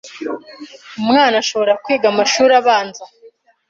[1.01, 3.03] Umwana ashobora kwiga amashuri abanza,